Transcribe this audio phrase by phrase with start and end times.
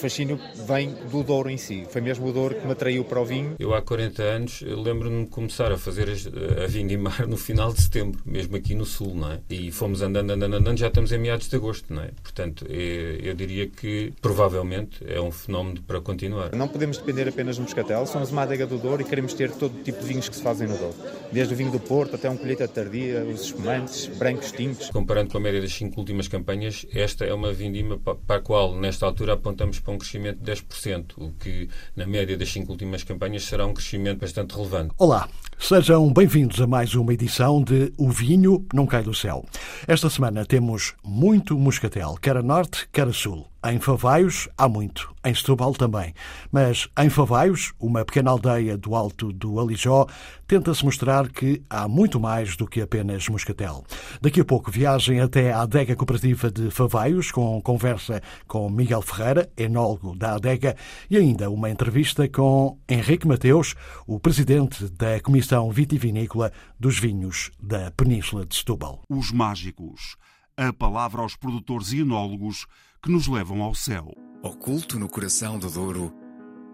[0.00, 1.86] O fascínio vem do Douro em si.
[1.90, 3.54] Foi mesmo o Douro que me atraiu para o vinho.
[3.58, 8.18] Eu há 40 anos lembro-me de começar a fazer a vindimar no final de setembro,
[8.24, 9.40] mesmo aqui no sul, não é?
[9.50, 12.12] E fomos andando, andando, andando, já estamos em meados de agosto, não é?
[12.22, 16.56] Portanto, eu diria que provavelmente é um fenómeno para continuar.
[16.56, 19.82] Não podemos depender apenas do moscatel, somos uma adega do Douro e queremos ter todo
[19.82, 20.96] tipo de vinhos que se fazem no Douro.
[21.30, 24.88] Desde o vinho do Porto até um colheita tardia, os espumantes, brancos tintos.
[24.88, 28.74] Comparando com a média das cinco últimas campanhas, esta é uma vindima para a qual,
[28.74, 33.02] nesta altura, apontamos para um crescimento de 10%, o que, na média das cinco últimas
[33.02, 34.94] campanhas, será um crescimento bastante relevante.
[34.98, 35.28] Olá,
[35.60, 39.44] sejam bem-vindos a mais uma edição de O Vinho Não Cai do Céu.
[39.86, 43.46] Esta semana temos muito moscatel, quer a norte, quer a sul.
[43.62, 46.14] Em Favaios há muito, em Setúbal também.
[46.50, 50.06] Mas em Favaios, uma pequena aldeia do alto do Alijó,
[50.48, 53.84] tenta-se mostrar que há muito mais do que apenas moscatel.
[54.22, 59.50] Daqui a pouco viagem até à adega cooperativa de Favaios, com conversa com Miguel Ferreira,
[59.58, 60.74] enólogo da adega,
[61.10, 63.74] e ainda uma entrevista com Henrique Mateus,
[64.06, 69.02] o presidente da Comissão Vitivinícola dos Vinhos da Península de Setúbal.
[69.08, 70.16] Os mágicos.
[70.56, 72.66] A palavra aos produtores e enólogos
[73.02, 74.12] que nos levam ao céu.
[74.44, 76.12] Oculto no coração do Douro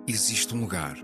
[0.07, 0.95] existe um lugar.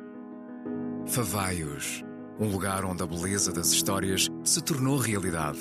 [1.07, 2.05] Favaios.
[2.39, 5.61] Um lugar onde a beleza das histórias se tornou realidade.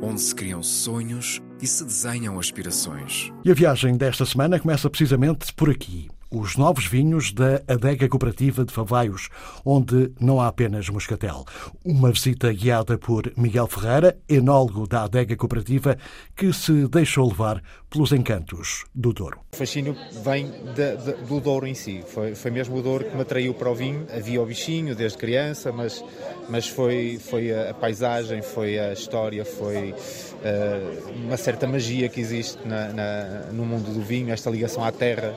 [0.00, 3.32] Onde se criam sonhos e se desenham aspirações.
[3.44, 8.64] E a viagem desta semana começa precisamente por aqui os novos vinhos da Adega Cooperativa
[8.64, 9.28] de Favaios,
[9.64, 11.44] onde não há apenas moscatel.
[11.84, 15.96] Uma visita guiada por Miguel Ferreira, enólogo da Adega Cooperativa,
[16.36, 19.40] que se deixou levar pelos encantos do Douro.
[19.52, 22.04] O fascínio vem de, de, do Douro em si.
[22.06, 24.06] Foi, foi mesmo o Douro que me atraiu para o vinho.
[24.14, 26.04] Havia o bichinho desde criança, mas,
[26.48, 32.58] mas foi, foi a, paisagem, foi a história, foi uh, uma certa magia que existe
[32.66, 35.34] na, na, no mundo do vinho, esta ligação à terra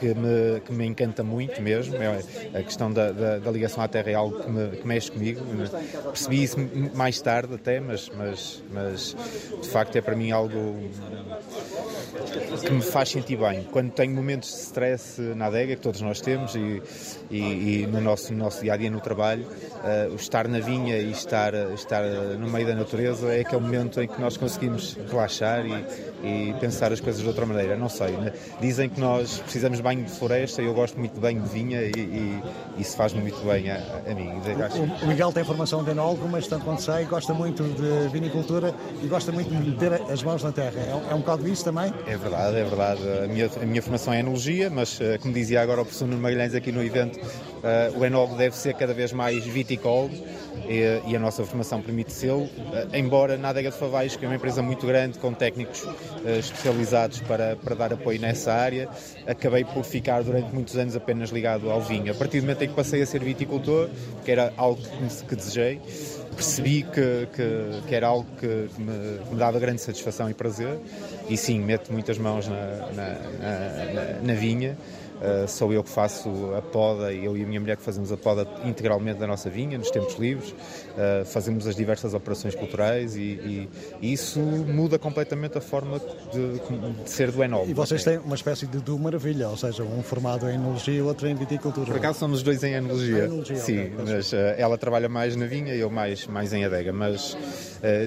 [0.00, 1.94] que me, que me encanta muito mesmo.
[1.96, 5.12] É, a questão da, da, da, ligação à Terra é algo que, me, que mexe
[5.12, 5.44] comigo.
[6.04, 6.56] Percebi isso
[6.94, 9.14] mais tarde até, mas, mas, mas
[9.60, 10.90] de facto é para mim algo
[12.60, 13.66] que me faz sentir bem.
[13.70, 16.82] Quando tenho momentos de stress na adega, que todos nós temos, e,
[17.30, 20.60] e, e no, nosso, no nosso dia a dia no trabalho, uh, o estar na
[20.60, 22.02] vinha e estar, estar
[22.38, 26.92] no meio da natureza é aquele momento em que nós conseguimos relaxar e, e pensar
[26.92, 27.76] as coisas de outra maneira.
[27.76, 28.32] Não sei, né?
[28.60, 31.82] dizem que nós precisamos de banho de floresta, eu gosto muito de banho de vinha
[31.82, 32.42] e, e
[32.78, 34.30] isso faz-me muito bem a, a mim.
[34.30, 38.74] O, o, Miguel tem formação de enólogo, mas tanto quanto sei, gosta muito de vinicultura
[39.02, 40.74] e gosta muito de meter as mãos na terra.
[40.76, 41.92] É, é um bocado disso também?
[42.06, 43.02] É verdade, é verdade.
[43.24, 46.22] A minha, a minha formação é enologia, mas eh, como dizia agora o professor Nuno
[46.22, 50.14] Magalhães aqui no evento, uh, o enólogo deve ser cada vez mais viticólogo
[50.68, 52.50] e, e a nossa formação permite sê-lo, uh,
[52.94, 57.20] embora na Adega de Favais, que é uma empresa muito grande, com técnicos uh, especializados
[57.20, 58.88] para, para dar apoio nessa área,
[59.26, 62.12] acabei por ficar durante muitos anos apenas ligado ao vinho.
[62.12, 63.88] A partir do momento em que passei a ser viticultor,
[64.24, 65.80] que era algo que, que desejei,
[66.34, 70.78] percebi que, que, que, era algo que, me, que, me, dava grande satisfação e prazer,
[71.30, 72.56] e sim, meto muitas mãos na,
[72.92, 73.08] na,
[73.94, 74.76] na, na vinha.
[75.20, 78.16] Uh, sou eu que faço a poda, eu e a minha mulher que fazemos a
[78.16, 83.20] poda integralmente da nossa vinha, nos tempos livres, uh, fazemos as diversas operações culturais e,
[83.20, 83.68] e,
[84.00, 86.00] e, isso muda completamente a forma
[86.32, 86.54] de,
[87.02, 87.70] de ser do enólogo.
[87.70, 91.02] E vocês têm uma espécie de do maravilha, ou seja, um formado em enologia e
[91.02, 91.84] outro em viticultura.
[91.84, 95.74] Por acaso somos dois em enologia, enologia sim, mas uh, ela trabalha mais na vinha
[95.74, 97.36] e eu mais, mais em adega, mas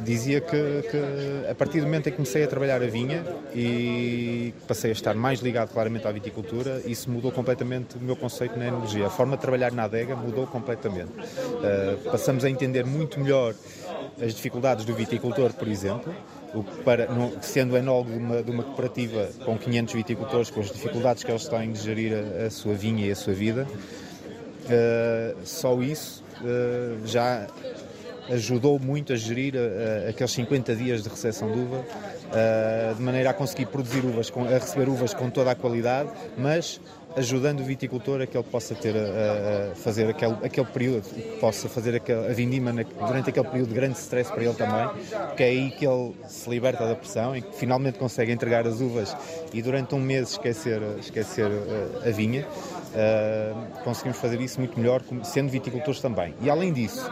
[0.03, 3.12] dizia que, que a partir do momento em que comecei a trabalhar a vinha
[3.53, 8.57] e passei a estar mais ligado claramente à viticultura, isso mudou completamente o meu conceito
[8.57, 9.07] na enologia.
[9.07, 11.11] A forma de trabalhar na adega mudou completamente.
[11.11, 13.53] Uh, passamos a entender muito melhor
[14.21, 16.13] as dificuldades do viticultor, por exemplo,
[16.85, 21.23] para, no, sendo enólogo de uma, de uma, cooperativa com 500 viticultores, com as dificuldades
[21.23, 23.67] que eles têm de gerir a, a sua vinha e a sua vida,
[24.65, 27.47] uh, só isso uh, já
[28.29, 33.31] ajudou muito a gerir uh, aqueles 50 dias de recepção de uva, uh, de maneira
[33.31, 36.79] a conseguir produzir uvas, com, a receber uvas com toda a qualidade, mas
[37.15, 41.03] ajudando o viticultor a que ele possa ter a, a fazer aquele, aquele período,
[41.39, 44.87] possa fazer aquele, a vindima na, durante aquele período de grande stress para ele também,
[45.27, 48.81] porque é aí que ele se liberta da pressão e que finalmente consegue entregar as
[48.81, 49.15] uvas
[49.53, 51.47] e durante um mês esquecer, esquecer
[52.03, 52.47] a, a vinha.
[52.93, 56.35] Uh, conseguimos fazer isso muito melhor, sendo viticultores também.
[56.41, 57.09] E além disso,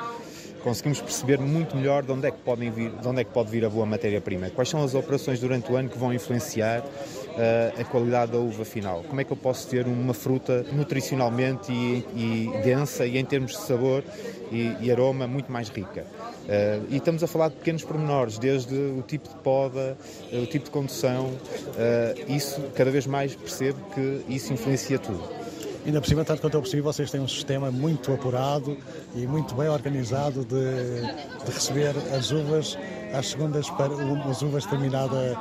[0.63, 3.49] conseguimos perceber muito melhor de onde é que, podem vir, de onde é que pode
[3.49, 4.49] vir a boa matéria-prima.
[4.49, 6.83] Quais são as operações durante o ano que vão influenciar
[7.31, 9.03] uh, a qualidade da uva final.
[9.03, 13.51] Como é que eu posso ter uma fruta nutricionalmente e, e densa e em termos
[13.51, 14.03] de sabor
[14.51, 16.05] e, e aroma muito mais rica.
[16.41, 19.97] Uh, e estamos a falar de pequenos pormenores, desde o tipo de poda,
[20.31, 25.40] uh, o tipo de condução, uh, isso cada vez mais percebo que isso influencia tudo.
[25.85, 28.77] Ainda por cima, tanto quanto eu percebi, vocês têm um sistema muito apurado
[29.15, 32.77] e muito bem organizado de, de receber as uvas
[33.13, 33.93] às segundas, para,
[34.29, 35.37] as uvas determinada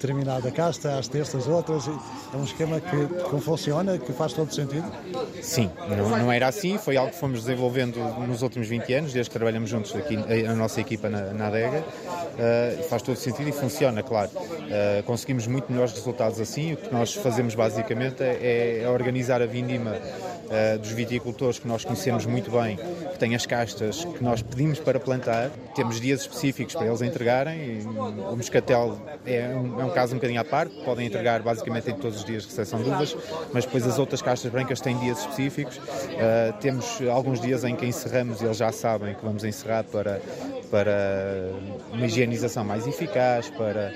[0.00, 1.86] determinada casta, às terças outras.
[2.32, 4.90] É um esquema que, funciona, que faz todo sentido?
[5.42, 9.30] Sim, não, não, era assim, foi algo que fomos desenvolvendo nos últimos 20 anos, desde
[9.30, 11.84] que trabalhamos juntos aqui, a nossa equipa na, na adega.
[12.30, 14.30] Uh, faz todo sentido e funciona, claro.
[14.34, 16.72] Uh, conseguimos muito melhores resultados assim.
[16.72, 21.84] O que nós fazemos basicamente é, é organizar a vindima uh, dos viticultores que nós
[21.84, 25.50] conhecemos muito bem, que têm as castas que nós pedimos para plantar.
[25.74, 27.80] Temos dias específicos para eles entregarem.
[27.86, 31.94] O moscatel é um, é um caso um bocadinho à parte, podem entregar basicamente em
[31.94, 33.16] todos os dias de recepção de uvas,
[33.52, 35.76] mas depois as outras castas brancas têm dias específicos.
[35.76, 40.20] Uh, temos alguns dias em que encerramos e eles já sabem que vamos encerrar para,
[40.70, 41.50] para
[41.92, 43.92] uma higienização mais eficaz, para,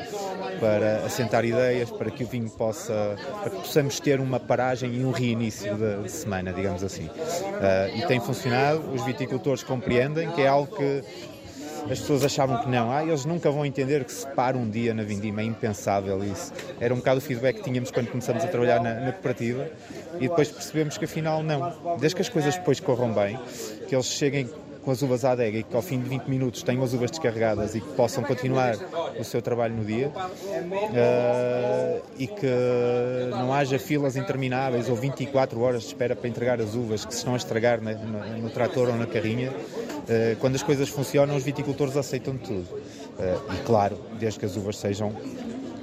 [0.60, 5.04] para assentar ideias, para que o vinho possa, para que possamos ter uma paragem e
[5.04, 7.06] um reinício de, de semana, digamos assim.
[7.06, 11.02] Uh, e tem funcionado, os viticultores compreendem que é algo que
[11.90, 14.94] as pessoas achavam que não, ah, eles nunca vão entender que se para um dia
[14.94, 16.52] na vindima, é impensável isso.
[16.80, 19.68] Era um bocado o feedback que tínhamos quando começamos a trabalhar na, na cooperativa
[20.16, 21.96] e depois percebemos que afinal não.
[21.98, 23.38] Desde que as coisas depois corram bem,
[23.88, 24.48] que eles cheguem
[24.84, 27.10] com as uvas à adega e que ao fim de 20 minutos tenham as uvas
[27.10, 28.76] descarregadas e que possam continuar
[29.18, 32.46] o seu trabalho no dia uh, e que
[33.30, 37.18] não haja filas intermináveis ou 24 horas de espera para entregar as uvas que se
[37.18, 39.50] estão a estragar no, no trator ou na carrinha.
[39.50, 42.68] Uh, quando as coisas funcionam, os viticultores aceitam tudo.
[42.70, 45.14] Uh, e claro, desde que as uvas sejam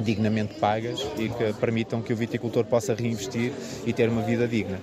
[0.01, 3.53] dignamente pagas e que permitam que o viticultor possa reinvestir
[3.85, 4.79] e ter uma vida digna.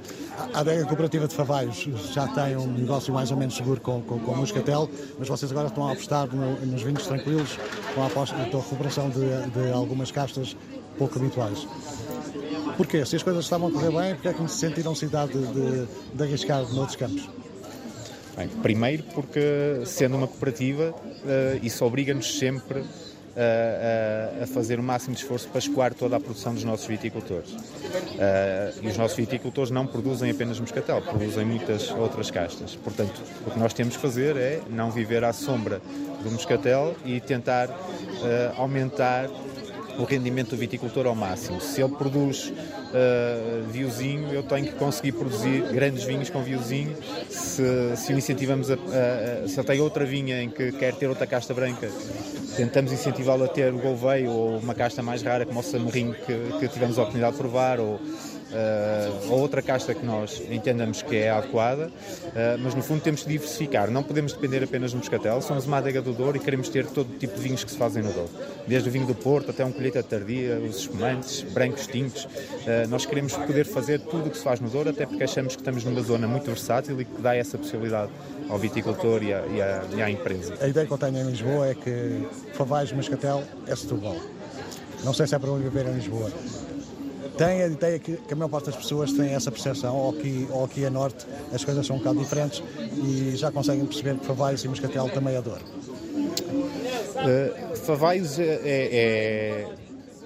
[0.54, 4.18] A adega cooperativa de Favaios já tem um negócio mais ou menos seguro com, com,
[4.18, 4.88] com o Moscatel,
[5.18, 7.58] mas vocês agora estão a apostar no, nos vinhos tranquilos
[7.94, 10.56] com a, aposta, a recuperação de, de algumas castas
[10.96, 11.66] pouco habituais.
[12.76, 13.04] Porquê?
[13.04, 15.88] Se as coisas estavam a correr bem, porque é que se sentiram cidade de, de,
[16.14, 17.28] de arriscar noutros campos?
[18.36, 22.84] Bem, primeiro porque, sendo uma cooperativa, uh, isso obriga-nos sempre
[23.38, 27.50] a, a, fazer o máximo de esforço para escoar toda a produção dos nossos viticultores.
[27.50, 27.58] Uh,
[28.82, 32.74] e os nossos viticultores não produzem apenas moscatel, produzem muitas outras castas.
[32.76, 35.80] Portanto, o que nós temos que fazer é não viver à sombra
[36.22, 37.74] do moscatel e tentar uh,
[38.56, 39.28] aumentar
[39.98, 41.60] o rendimento do viticultor ao máximo.
[41.60, 46.96] Se ele produz uh, viozinho, eu tenho que conseguir produzir grandes vinhos com viozinho.
[47.28, 51.08] Se, se incentivamos a, a, a, se ele tem outra vinha em que quer ter
[51.08, 51.90] outra casta branca,
[52.56, 56.58] tentamos incentivá-lo a ter o Gouveia ou uma casta mais rara como o Samorim que,
[56.60, 58.00] que tivemos a oportunidade de provar ou
[59.28, 63.28] ou outra casta que nós entendamos que é adequada, uh, mas no fundo temos que
[63.28, 63.90] diversificar.
[63.90, 67.18] Não podemos depender apenas do moscatel, somos uma adega do Douro e queremos ter todo
[67.18, 68.30] tipo de vinhos que se fazem no Douro.
[68.66, 72.24] Desde o vinho do Porto até um colheita tardia, os espumantes, brancos, tintos.
[72.24, 75.54] Uh, nós queremos poder fazer tudo o que se faz no Douro, até porque achamos
[75.54, 78.10] que estamos numa zona muito versátil e que dá essa possibilidade
[78.48, 80.54] ao viticultor e, a, e, a, e à empresa.
[80.60, 84.16] A ideia que eu tenho em Lisboa é que Favais Moscatel é Setúbal.
[85.04, 86.30] Não sei se é para viver em Lisboa,
[87.38, 90.48] tem a ideia que, que, a maior parte das pessoas tem essa percepção, ou aqui,
[90.50, 91.24] ou aqui a norte
[91.54, 92.62] as coisas são um bocado diferentes
[92.96, 95.60] e já conseguem perceber que Favaios e Moscatel também é dor.
[97.18, 99.66] Uh, Favaios é, é, é,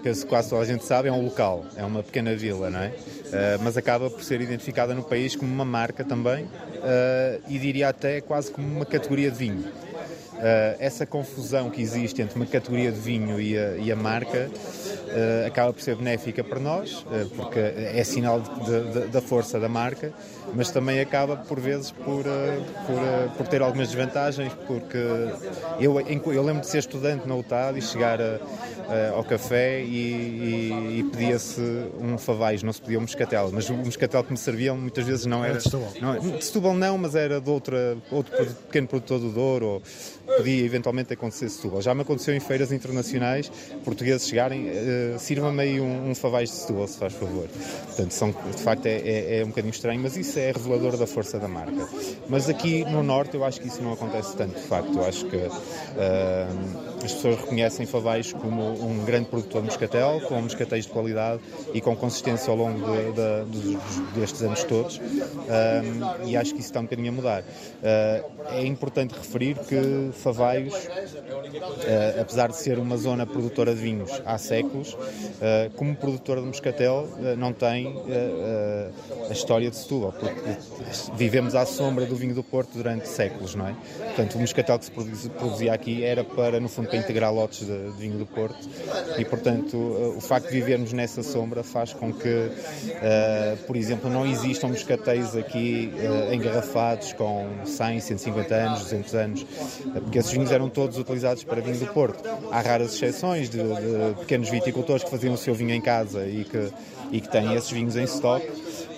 [0.03, 2.81] penso que quase toda a gente sabe, é um local, é uma pequena vila, não
[2.81, 2.89] é?
[2.89, 7.91] Uh, mas acaba por ser identificada no país como uma marca também uh, e diria
[7.91, 9.65] até quase como uma categoria de vinho.
[10.81, 14.51] Essa confusão que existe entre uma categoria de vinho e a, e a marca
[14.93, 19.59] uh, acaba por ser benéfica para nós, uh, porque é sinal de, de, da força
[19.59, 20.13] da marca,
[20.55, 24.99] mas também acaba por vezes por, por, por, ter algumas desvantagens, porque
[25.81, 28.39] eu, eu lembro de ser estudante na UTAD e chegar a,
[29.15, 31.61] ao café e, e, e pedia-se
[31.99, 35.27] um favais, não se pedia um moscatel, mas o moscatel que me serviam muitas vezes
[35.27, 35.59] não era...
[36.01, 38.33] Não, de Setúbal não, mas era de outra, outro
[38.67, 39.83] pequeno produtor do Douro, ou,
[40.37, 41.83] podia eventualmente acontecer Setúbal.
[41.83, 43.51] Já me aconteceu em feiras internacionais,
[43.85, 47.49] portugueses chegarem, uh, sirva-me aí um, um favais de Setúbal, se faz favor.
[47.87, 51.07] Portanto, são, de facto é, é, é, um bocadinho estranho, mas isso é revelador da
[51.07, 51.89] força da marca.
[52.29, 54.97] Mas aqui no Norte eu acho que isso não acontece tanto, de facto.
[54.97, 60.41] Eu acho que uh, as pessoas reconhecem Favais como um grande produtor de moscatel, com
[60.41, 61.41] moscatéis de qualidade
[61.75, 64.99] e com consistência ao longo de, de, de, destes anos todos.
[64.99, 67.43] Uh, e acho que isso está um bocadinho a mudar.
[67.43, 74.11] Uh, é importante referir que Favaios, uh, apesar de ser uma zona produtora de vinhos
[74.25, 74.39] há
[74.73, 74.97] séculos,
[75.41, 77.95] anos, como produtora de moscatel, não tem
[79.29, 80.57] a história de Setúbal, porque
[81.15, 83.75] vivemos à sombra do vinho do Porto durante séculos, não é?
[84.07, 87.93] Portanto, o moscatel que se produzia aqui era para, no fundo, para integrar lotes de,
[87.93, 88.69] de vinho do Porto
[89.19, 89.77] e, portanto,
[90.17, 92.51] o facto de vivermos nessa sombra faz com que,
[93.67, 95.93] por exemplo, não existam moscatéis aqui
[96.33, 99.47] engarrafados com 100, 150 anos, 200 anos,
[99.93, 102.23] porque esses vinhos eram todos utilizados para vinho do Porto.
[102.51, 106.45] Há raras exceções de, de pequenos viticultores que faziam o seu vinho em casa e
[106.45, 106.71] que,
[107.11, 108.47] e que têm esses vinhos em stock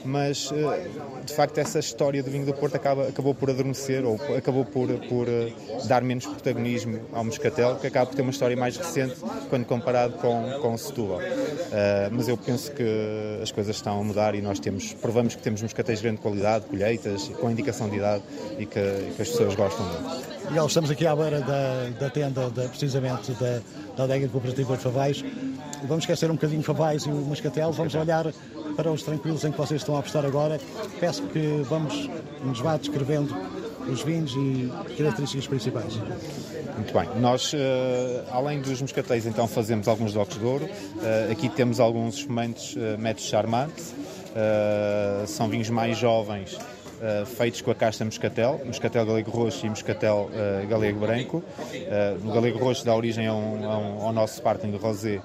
[0.04, 0.88] mas eh,
[1.24, 4.88] de facto essa história do vinho do Porto acaba, acabou por adormecer ou acabou por,
[5.08, 5.52] por eh,
[5.86, 9.16] dar menos protagonismo ao Moscatel, que acaba por ter uma história mais recente
[9.48, 11.18] quando comparado com, com Setúbal.
[11.18, 12.84] Uh, mas eu penso que
[13.42, 16.66] as coisas estão a mudar e nós temos, provamos que temos moscatéis de grande qualidade,
[16.66, 18.22] colheitas, com indicação de idade
[18.58, 20.34] e que, que as pessoas gostam muito.
[20.48, 23.60] Miguel, estamos aqui à beira da, da tenda, precisamente da,
[23.96, 25.24] da adega cooperativa de Favais.
[25.84, 28.32] Vamos esquecer um bocadinho Favais e o Moscatel, vamos olhar
[28.76, 30.60] para os tranquilos em que vocês estão a apostar agora.
[30.98, 32.08] Peço que vamos,
[32.42, 33.34] nos vá descrevendo
[33.88, 35.94] os vinhos e características principais.
[36.76, 37.20] Muito bem.
[37.20, 37.56] Nós, uh,
[38.32, 40.64] além dos moscatéis, então fazemos alguns docos de ouro.
[40.64, 43.72] Uh, aqui temos alguns espumantes uh, métodos Charmant.
[43.78, 46.58] Uh, são vinhos mais jovens
[47.04, 51.36] Uh, feitos com a casta moscatel, moscatel galego roxo e moscatel uh, galego branco.
[51.36, 55.20] Uh, o galego roxo dá origem a um, ao nosso de Rosé,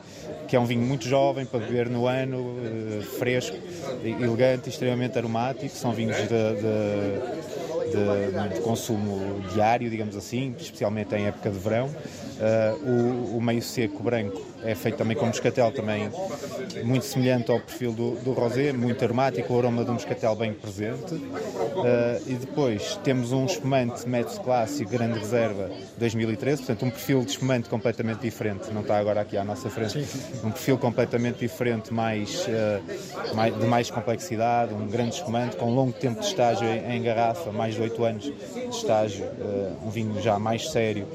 [0.50, 3.56] que é um vinho muito jovem para beber no ano, fresco,
[4.04, 5.74] elegante extremamente aromático.
[5.74, 11.90] São vinhos de, de de, de, consumo diário, digamos assim, especialmente em época de verão.
[12.40, 16.10] Uh, o, o, meio seco branco é feito também com moscatel, também
[16.86, 21.16] muito semelhante ao perfil do, do rosé, muito aromático, o aroma do moscatel bem presente.
[21.16, 27.32] Uh, e depois temos um espumante método clássico, grande reserva, 2013, portanto um perfil de
[27.32, 30.00] espumante completamente diferente, não está agora aqui à nossa frente,
[30.42, 35.92] um perfil completamente diferente, mais, uh, mais de mais complexidade, um grande espumante com longo
[35.92, 39.26] tempo de estágio em, em garrafa, mais de 8 anos de estágio,
[39.84, 41.06] um vinho já mais sério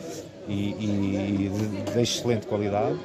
[0.49, 2.99] e, e de, de, excelente qualidade.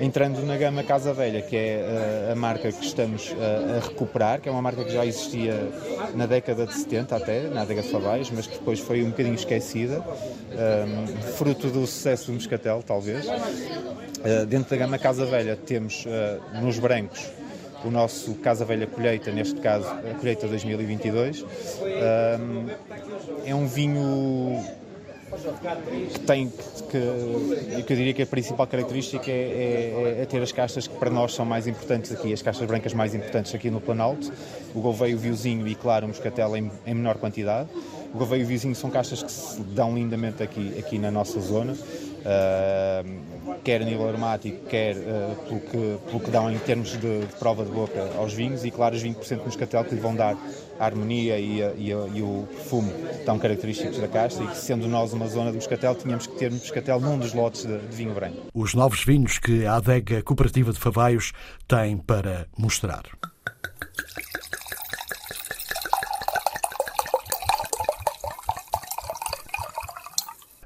[0.00, 4.40] Entrando na gama Casa Velha, que é uh, a marca que estamos uh, a recuperar,
[4.40, 5.54] que é uma marca que já existia
[6.14, 9.34] na década de 70 até, na década de Favais, mas que depois foi um bocadinho
[9.34, 13.26] esquecida, um, fruto do sucesso do Moscatel, talvez.
[13.26, 16.04] Uh, dentro da gama Casa Velha temos
[16.62, 17.28] nos brancos
[17.84, 21.42] o nosso Casa Velha Colheita, neste caso a Colheita 2022.
[21.42, 22.66] Um,
[23.44, 24.64] é um vinho
[26.26, 26.48] tem
[26.90, 31.10] que, eu diria que a principal característica é, é, é, ter as castas que para
[31.10, 34.32] nós são mais importantes aqui, as castas brancas mais importantes aqui no Planalto,
[34.74, 37.68] o Gouveia, o Viozinho e claro o Moscatel em, em menor quantidade.
[38.14, 41.38] O Gouveia e o Viozinho são castas que se dão lindamente aqui, aqui na nossa
[41.40, 41.74] zona.
[41.74, 46.98] Uh, quer a nível aromático, quer uh, pelo, que, pelo que dão em termos de,
[46.98, 50.14] de, prova de boca aos vinhos e, claro, os 20% de moscatel que lhe vão
[50.14, 50.36] dar
[50.78, 52.92] a harmonia e, a, e, a, e, o perfume
[53.24, 56.50] tão característicos da casta e que, sendo nós uma zona de moscatel, tínhamos que ter
[56.50, 58.46] moscatel num dos lotes de, de vinho branco.
[58.54, 61.32] Os novos vinhos que a adega cooperativa de Favaios
[61.66, 63.02] tem para mostrar.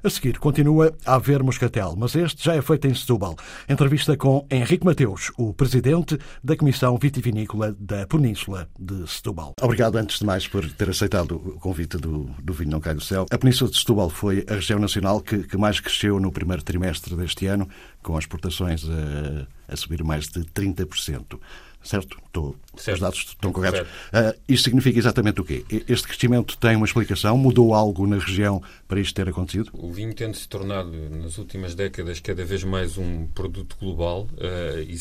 [0.05, 3.37] A seguir, continua a haver Moscatel, mas este já é feito em Setúbal.
[3.69, 9.53] Entrevista com Henrique Mateus, o presidente da Comissão Vitivinícola da Península de Setúbal.
[9.61, 12.99] Obrigado, antes de mais, por ter aceitado o convite do, do Vinho Não Cai do
[12.99, 13.25] Céu.
[13.31, 17.15] A Península de Setúbal foi a região nacional que, que mais cresceu no primeiro trimestre
[17.15, 17.69] deste ano,
[18.03, 21.39] com as exportações a, a subir mais de 30%
[21.83, 22.17] certo?
[22.25, 22.95] Estou, certo.
[22.95, 23.81] Os dados estão corretos.
[23.81, 25.65] Uh, isto significa exatamente o quê?
[25.87, 27.37] Este crescimento tem uma explicação?
[27.37, 29.69] Mudou algo na região para isto ter acontecido?
[29.73, 34.97] O vinho tendo-se tornado, nas últimas décadas, cada vez mais um produto global uh, e,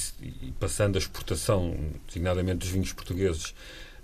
[0.47, 3.55] e, passando a exportação, designadamente dos vinhos portugueses,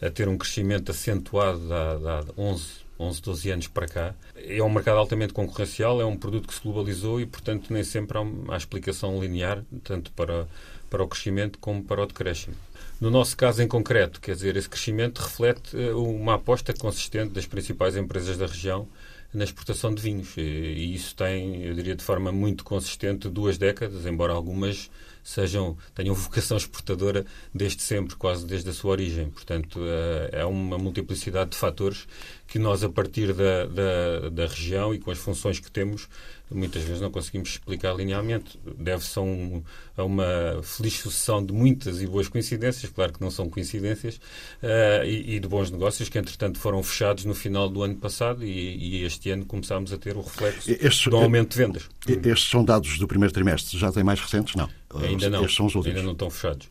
[0.00, 2.64] a ter um crescimento acentuado há, há 11,
[2.98, 4.14] 11, 12 anos para cá.
[4.36, 8.18] É um mercado altamente concorrencial, é um produto que se globalizou e, portanto, nem sempre
[8.18, 10.48] há, há explicação linear, tanto para,
[10.90, 12.56] para o crescimento como para o decréscimo.
[13.00, 17.46] No nosso caso em concreto, quer dizer, esse crescimento reflete eh, uma aposta consistente das
[17.46, 18.88] principais empresas da região
[19.32, 20.36] na exportação de vinhos.
[20.36, 24.90] E isso tem, eu diria, de forma muito consistente duas décadas, embora algumas
[25.28, 29.28] sejam, tenham vocação exportadora desde sempre, quase desde a sua origem.
[29.28, 32.06] Portanto, eh, é uma multiplicidade de fatores
[32.46, 36.08] que nós, a partir da, da, da região e com as funções que temos,
[36.50, 38.58] muitas vezes não conseguimos explicar linearmente.
[38.78, 39.62] Deve-se a, um,
[39.98, 44.16] a, uma feliz sucessão de muitas e boas coincidências, claro que não são coincidências,
[44.62, 48.42] uh, e, e, de bons negócios que, entretanto, foram fechados no final do ano passado
[48.42, 51.88] e, e este ano começámos a ter o reflexo Estes, do aumento de vendas.
[52.06, 54.54] Estes são dados do primeiro trimestre, já têm mais recentes?
[54.54, 54.70] Não.
[54.94, 55.48] Ainda não.
[55.48, 55.96] São os últimos.
[55.96, 56.68] Ainda não estão fechados.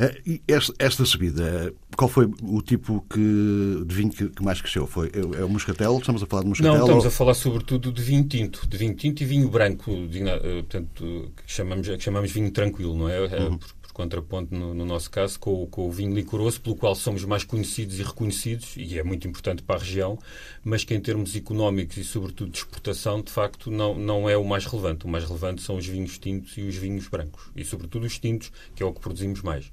[0.00, 4.60] Uh, e esta, esta, subida, qual foi o tipo que, de vinho que, que, mais
[4.60, 4.86] cresceu?
[4.86, 5.98] Foi, é, é, o moscatel?
[5.98, 6.72] Estamos a falar de moscatel?
[6.72, 7.08] Não, estamos ou...
[7.08, 11.52] a falar sobretudo de vinho tinto, de vinho tinto e vinho branco, de, portanto, que
[11.52, 13.20] chamamos, que chamamos vinho tranquilo, não é?
[13.20, 13.58] Uhum
[13.96, 17.98] contraponto, no, no nosso caso, com, com, o vinho licoroso, pelo qual somos mais conhecidos
[17.98, 20.18] e reconhecidos, e é muito importante para a região,
[20.62, 24.44] mas que em termos económicos e, sobretudo, de exportação, de facto, não, não é o
[24.44, 25.06] mais relevante.
[25.06, 27.50] O mais relevante são os vinhos tintos e os vinhos brancos.
[27.56, 29.72] E, sobretudo, os tintos, que é o que produzimos mais.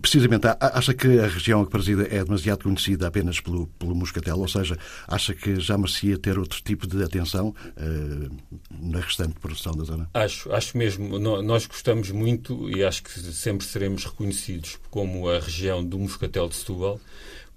[0.00, 4.48] Precisamente, acha que a região que presida é demasiado conhecida apenas pelo, pelo moscatel, ou
[4.48, 8.36] seja, acha que já merecia ter outro tipo de atenção uh,
[8.70, 10.08] na restante produção da zona?
[10.14, 11.18] Acho, acho mesmo.
[11.18, 16.56] Nós gostamos muito e acho que sempre seremos reconhecidos como a região do moscatel de
[16.56, 17.00] Setúbal,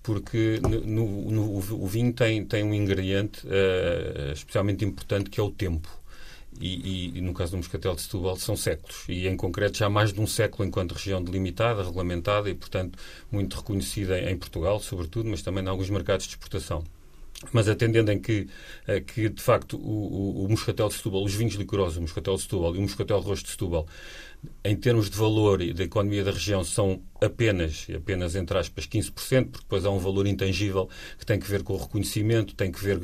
[0.03, 5.43] porque no, no, no, o vinho tem, tem um ingrediente uh, especialmente importante que é
[5.43, 5.89] o tempo
[6.59, 10.11] e, e, no caso do Moscatel de Setúbal são séculos e em concreto já mais
[10.11, 12.97] de um século enquanto região delimitada, regulamentada e portanto
[13.31, 16.83] muito reconhecida em Portugal sobretudo, mas também em alguns mercados de exportação.
[17.51, 18.47] Mas atendendo em que,
[19.13, 22.41] que de facto, o, o, o Moscatel de Setúbal, os vinhos licorosos, o Moscatel de
[22.41, 23.85] Setúbal e o Moscatel Rosto de Setúbal,
[24.63, 29.11] em termos de valor e da economia da região, são apenas, apenas entre aspas, 15%,
[29.45, 32.83] porque depois há um valor intangível que tem que ver com o reconhecimento, tem que
[32.83, 32.99] ver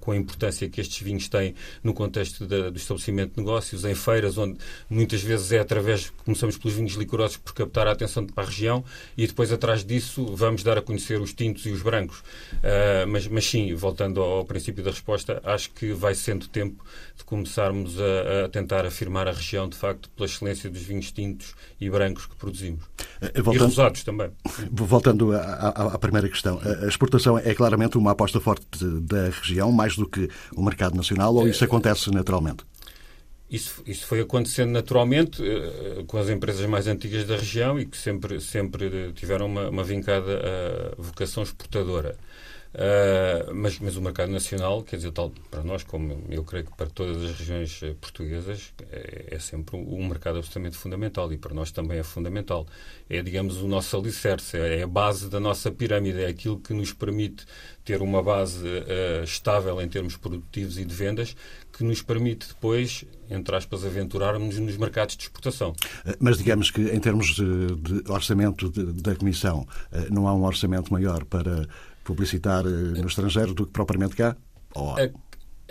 [0.00, 4.38] com a importância que estes vinhos têm no contexto do estabelecimento de negócios, em feiras,
[4.38, 4.58] onde
[4.88, 8.84] muitas vezes é através, começamos pelos vinhos licorosos por captar a atenção para a região
[9.16, 12.18] e depois atrás disso vamos dar a conhecer os tintos e os brancos.
[12.18, 16.84] Uh, mas, mas sim, voltando ao, princípio da resposta, acho que vai sendo tempo
[17.16, 21.54] de começarmos a, a tentar afirmar a região, de facto, pela excelência dos vinhos tintos
[21.80, 22.84] e brancos que produzimos.
[22.84, 24.30] Uh, voltando, e rosados também.
[24.70, 28.66] Voltando à, à, primeira questão, a exportação é claramente uma aposta forte
[29.02, 32.64] da região, mais do que o mercado nacional, ou isso acontece naturalmente?
[33.50, 35.42] Isso, isso foi acontecendo naturalmente
[36.06, 40.94] com as empresas mais antigas da região e que sempre, sempre tiveram uma, uma vincada
[40.98, 42.16] vocação exportadora.
[42.74, 46.76] Uh, mas, mas o mercado nacional, quer dizer, tal para nós, como eu creio que
[46.76, 51.54] para todas as regiões eh, portuguesas, é, é, sempre um, mercado absolutamente fundamental e para
[51.54, 52.66] nós também é fundamental.
[53.08, 56.92] É, digamos, o nosso alicerce, é a base da nossa pirâmide, é aquilo que nos
[56.92, 57.46] permite
[57.84, 61.34] ter uma base uh, estável em termos produtivos e de vendas,
[61.72, 65.74] que nos permite depois, entre aspas, aventurarmos nos mercados de exportação.
[66.20, 69.66] Mas digamos que em termos de orçamento de, da Comissão,
[70.10, 71.66] não há um orçamento maior para
[72.08, 74.34] publicitar eh, no estrangeiro do que propriamente cá?
[74.74, 74.96] Ou...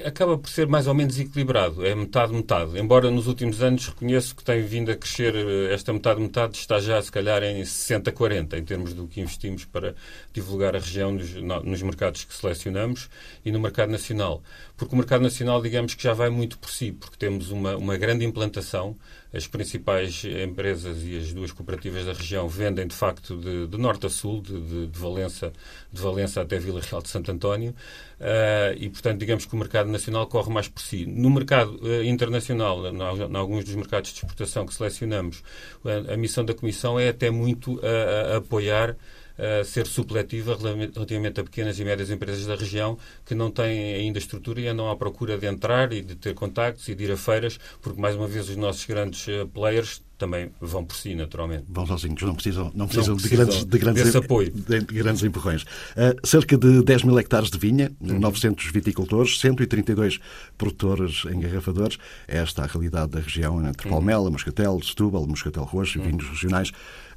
[0.06, 2.78] Acaba por ser mais ou menos equilibrado, é metade-metade.
[2.78, 7.02] Embora nos últimos anos reconheço que tem vindo a crescer, eh, esta metade-metade está já
[7.02, 9.96] se calhar em 60-40 em termos do que investimos para
[10.32, 13.10] divulgar a região nos, nos mercados que selecionamos
[13.44, 14.44] e no mercado nacional.
[14.76, 17.98] Porque o mercado nacional, digamos que já vai muito por si, porque temos uma, uma
[17.98, 18.96] grande implantação,
[19.34, 24.06] as principais empresas e as duas cooperativas da região vendem, de facto, de, de norte
[24.06, 25.52] a sul, de, de, Valença,
[25.92, 29.90] de Valença até Vila Real de Santo António, uh, e, portanto, digamos que o mercado
[29.90, 31.06] nacional corre mais por si.
[31.06, 35.44] No mercado uh, internacional, em alguns dos mercados de exportação que selecionamos,
[35.84, 38.96] a, a missão da Comissão é até muito a apoiar
[39.38, 44.20] uh, ser supletiva relativamente a pequenas e médias empresas da região que não têm ainda
[44.20, 47.18] estrutura e andam à procura de entrar e de ter contactos e de ir a
[47.18, 51.66] feiras, porque, mais uma vez, os nossos grandes uh, players também vão por si, naturalmente.
[51.70, 54.52] Vão sozinhos, não precisam, não precisam, não precisam de, grandes, de, grandes, apoio.
[54.52, 55.64] De, de grandes empurrões.
[55.64, 58.20] Uh, cerca de 10 mil hectares de vinha, uhum.
[58.20, 60.20] 900 viticultores, 132
[60.58, 61.98] produtores engarrafadores.
[62.28, 63.94] É esta a realidade da região entre uhum.
[63.94, 66.08] Palmela, Moscatel, Setúbal, Moscatel Roxo e uhum.
[66.08, 66.70] vinhos regionais.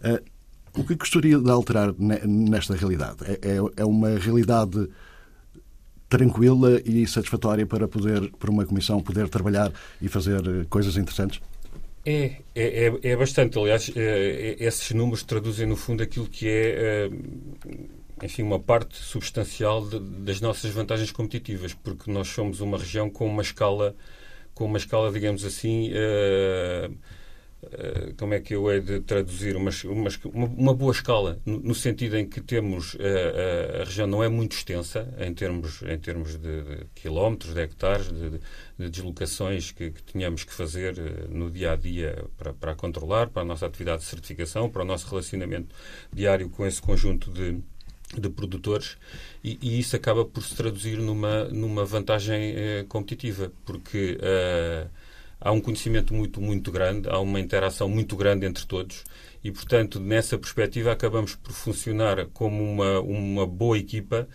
[0.04, 0.20] Uh,
[0.74, 3.18] o que gostaria de alterar nesta realidade?
[3.24, 4.88] É, é, é uma realidade
[6.08, 11.40] tranquila e satisfatória para poder, para uma comissão poder trabalhar e fazer coisas interessantes?
[12.04, 13.58] É, é, é, é bastante.
[13.58, 17.08] Aliás, é, é, esses números traduzem no fundo aquilo que é,
[18.22, 23.42] enfim, uma parte substancial das nossas vantagens competitivas, porque nós somos uma região com uma
[23.42, 23.94] escala,
[24.54, 26.90] com uma escala, digamos assim, eh,
[28.16, 32.26] como é que eu hei de traduzir uma, uma, uma boa escala no, sentido em
[32.26, 36.38] que temos a, eh, a, a, região não é muito extensa em termos em termos
[36.38, 38.40] de, de quilómetros de hectares de,
[38.78, 43.28] de deslocações que, que tínhamos que fazer eh, no dia a dia para, para controlar
[43.28, 45.74] para a nossa atividade de certificação para o nosso relacionamento
[46.10, 47.58] diário com esse conjunto de
[48.18, 48.96] de produtores.
[49.44, 54.90] E, e, isso acaba por se traduzir numa numa vantagem eh, competitiva porque uh,
[55.40, 59.04] há um conhecimento muito, muito grande, há uma interação muito grande entre todos
[59.42, 64.28] e, portanto, nessa perspectiva, acabamos por funcionar como uma, uma boa equipa,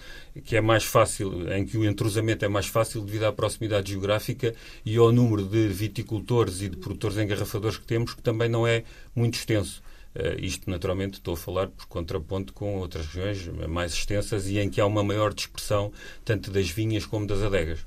[0.44, 4.56] que é mais fácil, em que o entrosamento é mais fácil devido à proximidade geográfica
[4.84, 8.84] e ao número de viticultores e de produtores engarrafadores que temos, que também não é
[9.15, 9.84] muito extenso.
[10.15, 14.70] Uh, isto, naturalmente, estou a falar por contraponto com outras regiões mais extensas e em
[14.70, 15.91] que há uma maior dispersão
[16.24, 17.86] tanto das vinhas como das adegas.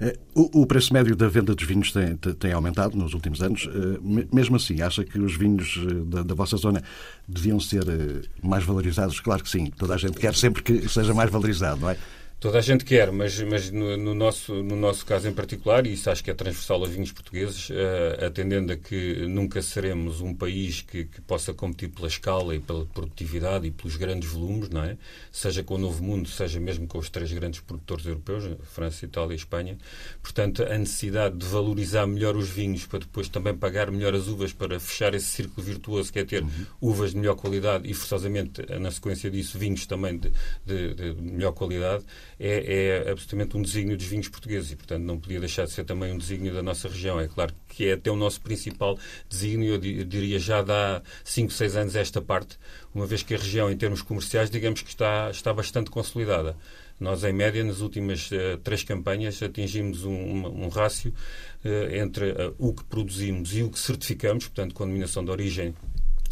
[0.00, 3.68] Eh, o, preço médio da venda dos vinhos tem, tem aumentado nos últimos anos.
[3.68, 6.82] Eh, mesmo assim, acha que os vinhos eh, da, da, vossa zona
[7.26, 7.84] deviam ser
[8.42, 9.20] mais valorizados?
[9.20, 9.70] Claro que sim.
[9.76, 11.96] Toda a gente quer sempre que seja mais valorizado, não é?
[12.40, 15.94] Toda a gente quer, mas, mas no, no, nosso, no nosso caso em particular, e
[15.94, 20.32] isso acho que é transversal aos vinhos portugueses, uh, atendendo a que nunca seremos um
[20.32, 24.84] país que, que, possa competir pela escala e pela produtividade e pelos grandes volumes, não
[24.84, 24.96] é?
[25.32, 29.32] Seja com o Novo Mundo, seja mesmo com os três grandes produtores europeus, França, Itália
[29.32, 29.76] e Espanha.
[30.22, 34.52] Portanto, a necessidade de valorizar melhor os vinhos para depois também pagar melhor as uvas
[34.52, 36.66] para fechar esse círculo virtuoso que é ter uhum.
[36.80, 40.30] uvas de melhor qualidade e, forçosamente, na sequência disso, vinhos também de,
[40.64, 42.04] de, de melhor qualidade
[42.38, 45.84] é, é absolutamente um desígnio dos vinhos portugueses e, portanto, não podia deixar de ser
[45.84, 47.18] também um desígnio da nossa região.
[47.20, 48.98] É claro que é até o nosso principal
[49.28, 52.58] desígnio, eu diria já há 5, 6 anos esta parte,
[52.94, 56.56] uma vez que a região, em termos comerciais, digamos que está, está bastante consolidada.
[57.00, 61.14] Nós, em média, nas últimas uh, três campanhas, atingimos um, um, um rácio
[61.64, 65.74] uh, entre uh, o que produzimos e o que certificamos, portanto, com denominação de origem,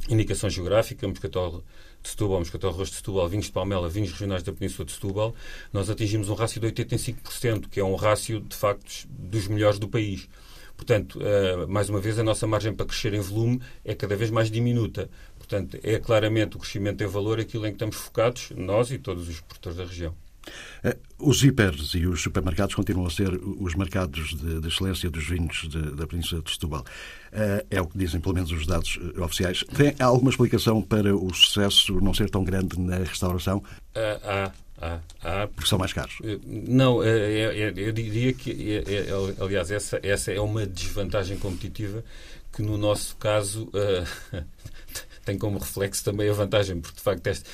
[0.09, 1.63] indicação geográfica, moscatel
[2.07, 5.35] de Setúbal, Moscatel Rosto de Setúbal, vinhos de Palmela, vinhos regionais da Península de Setúbal,
[5.73, 9.89] nós atingimos um rácio de 85%, que é um rácio, de facto, dos melhores do
[9.89, 10.29] país.
[10.77, 14.31] Portanto, uh, mais uma vez, a nossa margem para crescer em volume é cada vez
[14.31, 15.09] mais diminuta.
[15.39, 19.29] Portanto, é claramente o crescimento em valor aquilo em que estamos focados, nós e todos
[19.29, 20.26] os produtores da região.
[20.83, 25.27] Eh, os hipers e os supermercados continuam a ser os mercados de, de excelência dos
[25.27, 26.85] vinhos de, da Península de Setúbal.
[27.33, 29.65] Eh, é o que dizem, pelo menos, os dados eh, oficiais.
[29.77, 33.63] Tem alguma explicação para o sucesso não ser tão grande na restauração?
[33.95, 35.47] Há, há, há.
[35.49, 36.19] Porque são mais caros?
[36.45, 38.83] Não, eu diria que,
[39.41, 42.05] aliás, essa, essa é uma desvantagem competitiva
[42.53, 43.71] que, no nosso caso,
[45.27, 47.45] tem como reflexo também a vantagem, porque de facto este,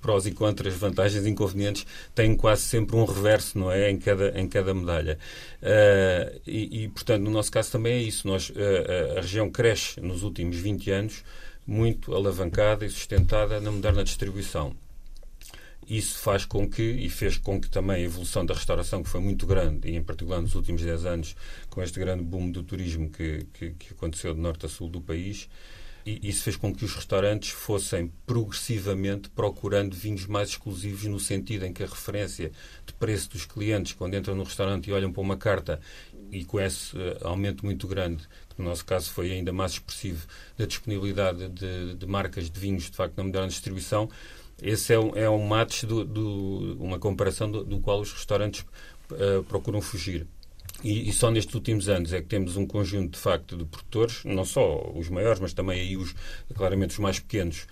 [0.00, 3.88] prós e contras, vantagens e inconvenientes têm quase sempre um reverso, não é?
[3.88, 5.18] Em cada, em cada medalha.
[5.62, 8.26] Uh, e, e, portanto, no nosso caso também é isso.
[8.26, 11.24] Nós, uh, a região cresce nos últimos 20 anos
[11.64, 14.74] muito alavancada e sustentada na moderna distribuição.
[15.88, 19.20] Isso faz com que, e fez com que também a evolução da restauração, que foi
[19.20, 21.36] muito grande, e em particular nos últimos 10 anos,
[21.70, 25.00] com este grande boom do turismo que, que, que aconteceu de norte a sul do
[25.00, 25.48] país,
[26.04, 31.64] e isso fez com que os restaurantes fossem progressivamente procurando vinhos mais exclusivos, no sentido
[31.64, 32.50] em que a referência
[32.86, 35.80] de preço dos clientes, quando entram no restaurante e olham para uma carta
[36.30, 40.26] e com esse uh, aumento muito grande, que no nosso caso foi ainda mais expressivo,
[40.56, 44.08] da disponibilidade de, de marcas de vinhos, de facto, na moderna distribuição,
[44.62, 48.64] esse é um, é um match, do, do uma comparação do, do, qual os restaurantes
[49.10, 50.26] uh, procuram fugir.
[50.82, 54.24] E, e, só nestes últimos anos é que temos um conjunto, de facto, de produtores,
[54.24, 56.14] não só os maiores, mas também aí os,
[56.54, 57.66] claramente os mais pequenos,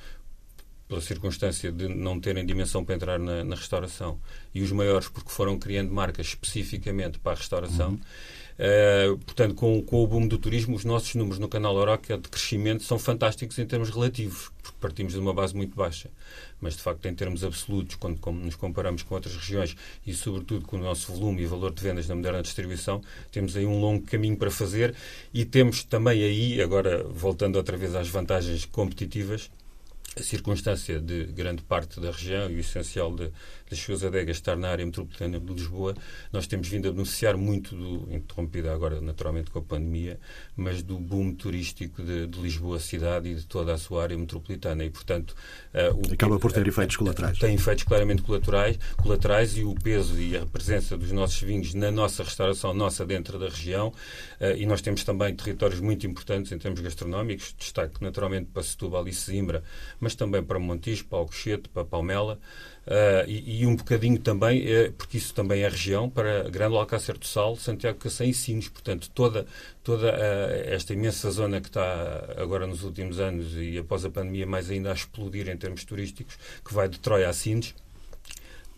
[0.86, 4.20] pela circunstância de não terem dimensão para entrar na, na restauração,
[4.54, 7.90] e os maiores porque foram criando marcas especificamente para a restauração.
[7.90, 8.00] Uhum.
[8.60, 12.28] Uh, portanto, com, com, o boom do turismo, os nossos números no canal Oroca de
[12.28, 16.10] crescimento são fantásticos em termos relativos, porque partimos de uma base muito baixa.
[16.60, 19.74] Mas, de facto, em termos absolutos, quando nos comparamos com outras regiões
[20.06, 23.00] e, sobretudo, com o nosso volume e valor de vendas na moderna distribuição,
[23.32, 24.94] temos aí um longo caminho para fazer
[25.32, 29.50] e temos também aí, agora voltando outra vez às vantagens competitivas,
[30.14, 33.30] a circunstância de grande parte da região e o essencial de,
[33.70, 35.94] das suas adegas estar na área metropolitana de Lisboa,
[36.32, 40.18] nós temos vindo a beneficiar muito, do, interrompida agora naturalmente com a pandemia,
[40.56, 44.84] mas do boom turístico de, de Lisboa cidade e de toda a sua área metropolitana.
[44.84, 45.34] E, portanto...
[45.72, 47.38] Uh, o, Acaba por ter uh, efeitos colaterais.
[47.38, 51.90] Tem efeitos claramente colaterais, colaterais e o peso e a presença dos nossos vinhos na
[51.90, 56.58] nossa restauração, nossa dentro da região, uh, e nós temos também territórios muito importantes em
[56.58, 59.62] termos gastronómicos, destaque naturalmente para Setúbal e Sesimbra,
[60.00, 62.40] mas também para Montijo, para Alcochete, para Palmela,
[62.86, 67.18] Uh, e, e, um bocadinho também, é, porque isso também é região, para Grande Alcácer
[67.18, 68.68] do Sal, Santiago Cacém e Sines.
[68.68, 69.46] Portanto, toda,
[69.82, 74.46] toda uh, esta imensa zona que está agora nos últimos anos e após a pandemia
[74.46, 77.74] mais ainda a explodir em termos turísticos, que vai de Troia a Sines,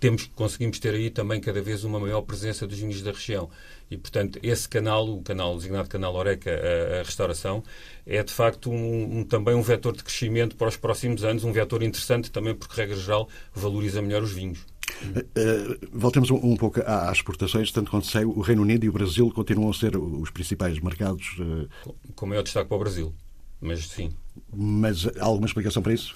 [0.02, 3.48] temos, conseguimos ter aí também cada vez uma maior presença dos vinhos da região.
[3.88, 7.62] E, portanto, esse canal, o canal designado Canal Oreca, a, a restauração,
[8.04, 11.52] é de facto um, um, também um vetor de crescimento para os próximos anos, um
[11.52, 14.71] vetor interessante também porque, regra geral, valoriza melhor os vinhos.
[15.10, 18.92] Uh, voltemos um, um, pouco às exportações, tanto quanto sei, o Reino Unido e o
[18.92, 21.36] Brasil continuam a ser os principais mercados.
[21.38, 21.94] Uh...
[22.14, 23.14] Com maior destaque para o Brasil,
[23.60, 24.10] mas sim.
[24.52, 26.14] Mas há alguma explicação para isso?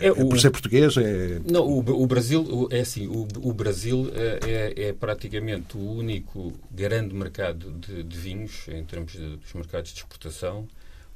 [0.00, 0.96] É, é, o, por ser português?
[0.96, 1.40] É...
[1.48, 3.06] Não, o, o Brasil é assim.
[3.06, 9.12] O, o Brasil é, é, praticamente o único grande mercado de, de vinhos em termos
[9.12, 10.66] de, dos mercados de exportação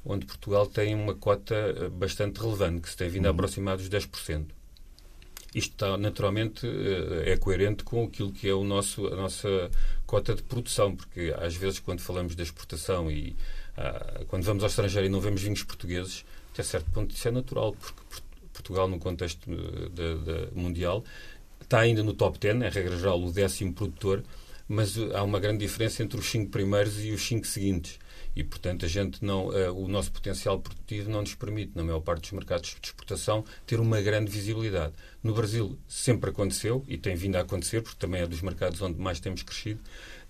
[0.07, 3.35] onde Portugal tem uma cota eh, bastante relevante, que se tem vindo a uhum.
[3.35, 4.45] aproximar dos 10%.
[5.55, 9.71] Isto está, naturalmente eh, é coerente com aquilo que é o nosso, a nossa
[10.05, 13.35] cota de produção, porque às vezes quando falamos da exportação e
[13.77, 17.31] ah, quando vamos ao estrangeiro e não vemos vinhos portugueses, até certo ponto isso é
[17.31, 18.01] natural, porque
[18.53, 21.03] Portugal, no contexto eh, mundial,
[21.61, 24.23] está ainda no top 10, é regra geral o décimo produtor,
[24.67, 27.99] mas há uma grande diferença entre os cinco primeiros e os cinco seguintes
[28.37, 32.01] e, portanto, a gente não, uh, o nosso potencial produtivo não nos permite, na maior
[32.01, 34.93] parte dos mercados de exportação, ter uma grande visibilidade.
[35.23, 38.99] No Brasil sempre aconteceu e tem vindo a acontecer, porque também é dos mercados onde
[38.99, 39.79] mais temos crescido,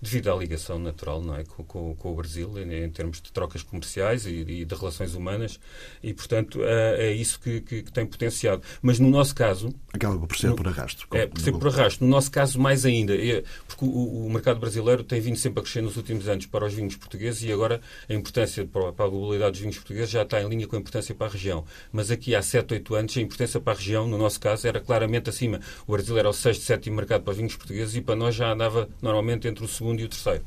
[0.00, 3.32] devido à ligação natural não é, com, com, com o Brasil, em, em, termos de
[3.32, 5.58] trocas comerciais e, e, de relações humanas,
[6.02, 8.62] e, portanto, é, é isso que, que, que, tem potenciado.
[8.80, 9.74] Mas no nosso caso.
[9.92, 11.06] Acaba por ser no, por arrasto.
[11.12, 12.04] É, por ser por arrasto.
[12.04, 15.62] No nosso caso, mais ainda, é, porque o, o, mercado brasileiro tem vindo sempre a
[15.62, 19.08] crescer nos últimos anos para os vinhos portugueses e agora a importância para, para a
[19.08, 21.64] globalidade dos vinhos portugueses já está em linha com a importância para a região.
[21.92, 24.80] Mas aqui há 7, 8 anos, a importância para a região, no nosso caso, era
[24.80, 25.60] claramente acima.
[25.86, 28.52] O Brasil era o sexto, sétimo mercado para os vinhos portugueses e para nós já
[28.52, 30.44] andava normalmente entre o segundo e o terceiro.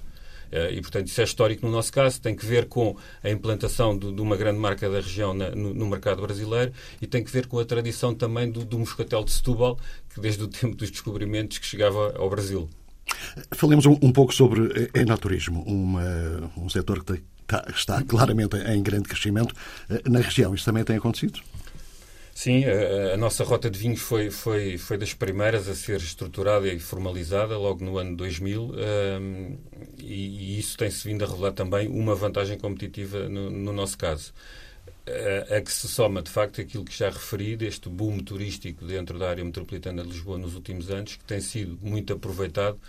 [0.52, 3.98] Eh, e, portanto, isso é histórico no nosso caso, tem que ver com a implantação
[3.98, 7.32] de, de uma grande marca da região na, no, no, mercado brasileiro e tem que
[7.32, 9.80] ver com a tradição também do, do moscatel de Setúbal,
[10.14, 12.70] que desde o tempo dos descobrimentos que chegava ao Brasil.
[13.52, 19.56] Falemos um, pouco sobre enoturismo, uma, um setor que está, está claramente em grande crescimento
[19.90, 20.54] eh, na região.
[20.54, 21.42] Isto também tem acontecido?
[22.42, 26.68] Sim, a, a, nossa rota de vinhos foi, foi, foi das primeiras a ser estruturada
[26.68, 29.58] e formalizada logo no ano 2000 um,
[30.00, 34.34] e, e, isso tem-se vindo a revelar também uma vantagem competitiva no, no nosso caso.
[35.06, 39.20] A, a, que se soma, de facto, aquilo que já referi, deste boom turístico dentro
[39.20, 42.80] da área metropolitana de Lisboa nos últimos anos, que tem sido muito aproveitado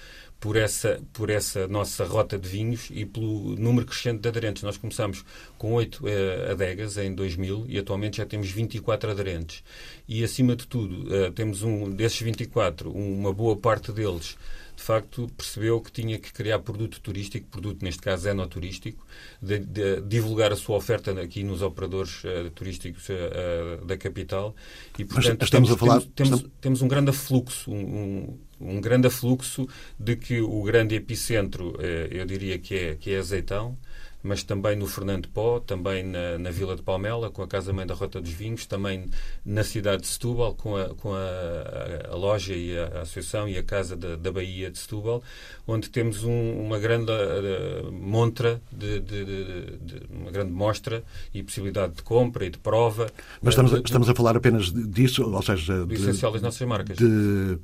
[0.42, 4.64] por essa, por essa nossa rota de vinhos e pelo número crescente de aderentes.
[4.64, 5.24] Nós começamos
[5.56, 9.62] com 8 eh, adegas em 2000 e atualmente já temos 24 aderentes.
[10.08, 14.36] E, acima de tudo, eh, temos um desses 24, uma boa parte deles
[14.74, 19.06] de facto percebeu que tinha que criar produto turístico, produto neste caso enoturístico,
[19.40, 24.56] de, de, divulgar a sua oferta aqui nos operadores uh, turísticos uh, da capital
[24.98, 26.56] e portanto Mas estamos temos, a falar, temos, temos, estamos...
[26.60, 32.08] temos um grande afluxo, um, um, um grande afluxo de que o grande epicentro, eh,
[32.10, 33.76] eu diria que é, que é Azeitão,
[34.22, 37.86] mas também no Fernando Pó, também na, na, Vila de Palmela, com a Casa Mãe
[37.86, 39.06] da Rota dos Vinhos, também
[39.44, 43.58] na cidade de Setúbal, com a, com a, a, a loja e a, associação e
[43.58, 45.22] a Casa da, da Bahia de Setúbal,
[45.66, 51.02] onde temos um, uma grande uh, montra, de, de, de, uma grande mostra
[51.34, 53.10] e possibilidade de compra e de prova.
[53.42, 56.96] Mas estamos, estamos a falar apenas disso, ou seja, do essencial das nossas marcas.
[56.96, 57.58] De,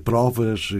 [0.00, 0.70] provas,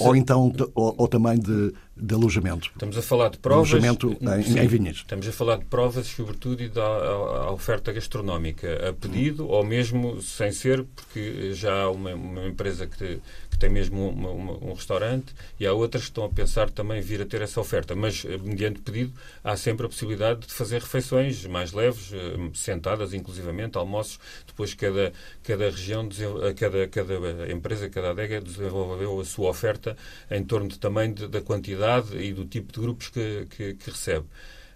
[0.00, 0.18] ou a...
[0.18, 2.70] então, ou, ou também de de alojamento.
[2.72, 3.70] Estamos a falar de provas.
[3.70, 4.96] Alojamento em, em vinhas.
[4.96, 9.64] Estamos a falar de provas, sobretudo, e da a, a oferta gastronómica a pedido, ou
[9.64, 13.20] mesmo sem ser, porque já há uma, uma empresa que,
[13.58, 17.00] que tem mesmo uma, uma, um restaurante e há outras que estão a pensar também
[17.02, 17.96] vir a ter essa oferta.
[17.96, 23.12] Mas, eh, mediante pedido, há sempre a possibilidade de fazer refeições mais leves, eh, sentadas,
[23.12, 24.20] inclusivamente, almoços.
[24.46, 26.08] Depois, cada, cada região,
[26.56, 29.96] cada, cada empresa, cada adega desenvolveu a sua oferta
[30.30, 34.26] em torno também de, da quantidade e do tipo de grupos que, que, que recebe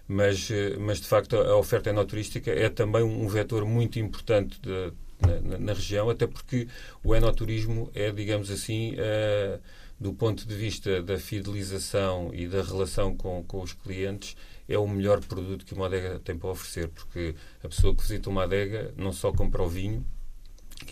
[0.07, 4.91] mas, eh, mas de facto a oferta enoturística é também um vetor muito importante de,
[5.19, 6.67] na, na, região, até porque
[7.03, 9.59] o enoturismo é, digamos assim, uh,
[9.99, 14.35] do ponto de vista da fidelização e da relação com, com os clientes,
[14.67, 18.29] é o melhor produto que uma adega tem para oferecer, porque a pessoa que visita
[18.29, 20.05] uma adega não só compra o vinho,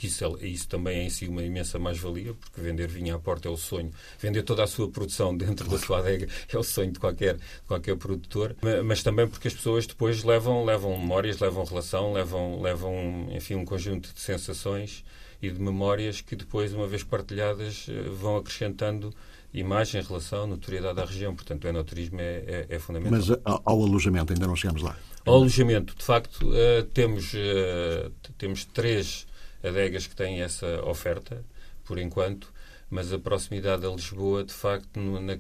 [0.02, 3.20] que isso, é, isso também é em si uma imensa mais-valia, porque vender vinho à
[3.20, 3.92] porta é o sonho.
[4.18, 7.38] Vender toda a sua produção dentro da sua adega é o sonho de qualquer,
[7.68, 13.28] qualquer produtor, mas também porque as pessoas depois levam, levam memórias, levam relação, levam, levam
[13.32, 15.06] enfim, um conjunto de sensações
[15.40, 19.14] e de memórias que depois, uma vez partilhadas, eh, vão acrescentando
[19.54, 21.36] imagem, relação, notoriedade à região.
[21.36, 23.20] Portanto, o enoturismo é, é, é fundamental.
[23.20, 24.98] Mas ao alojamento, ainda não chegamos lá.
[25.26, 29.28] Ao alojamento, de facto, uh, temos, uh, temos três
[29.64, 31.44] adegas que têm essa oferta,
[31.86, 32.52] por enquanto,
[32.90, 35.38] mas a proximidade a Lisboa, de facto, na, na,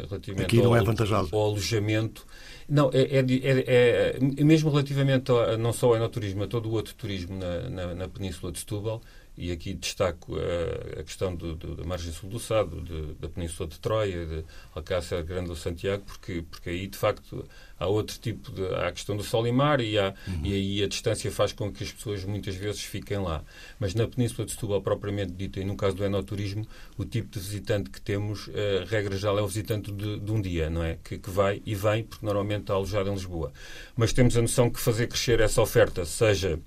[0.00, 1.34] relativamente Aqui não ao, é vantajoso.
[1.34, 2.26] ao alojamento,
[2.68, 6.72] não, é, é, é, é mesmo relativamente a, não só ao enoturismo, a todo o
[6.72, 9.00] outro turismo na, na, na Península de Setúbal,
[9.40, 13.26] e aqui destaco a, a questão do, do, da margem sul do Sado, de, da
[13.26, 17.48] Península de Troia, de Alcácer Grande do Santiago, porque, porque aí, de facto,
[17.78, 18.66] há outro tipo de.
[18.74, 20.40] há a questão do sol e mar e, há, uhum.
[20.44, 23.42] e aí a distância faz com que as pessoas muitas vezes fiquem lá.
[23.78, 26.66] Mas na Península de Setúbal, propriamente dita, e no caso do enoturismo,
[26.98, 30.40] o tipo de visitante que temos, a regra geral, é o visitante de, de um
[30.42, 30.98] dia, não é?
[31.02, 33.52] Que, que, vai e vem, porque normalmente está alojado em Lisboa.
[33.96, 36.60] Mas temos a noção que fazer crescer essa oferta, seja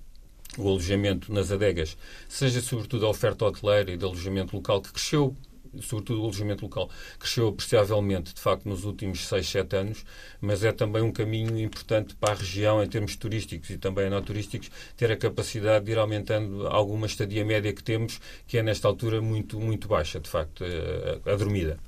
[0.57, 5.35] o alojamento nas adegas, seja sobretudo a oferta hoteleira e de alojamento local, que cresceu
[5.81, 6.89] sobretudo o alojamento local,
[7.19, 10.05] cresceu apreciavelmente, de facto, nos últimos 6, 7 anos,
[10.39, 14.21] mas é também um caminho importante para a região, em termos turísticos e também não
[14.21, 18.87] turísticos, ter a capacidade de ir aumentando alguma estadia média que temos, que é nesta
[18.87, 21.79] altura muito, muito baixa, de facto, a, a dormida.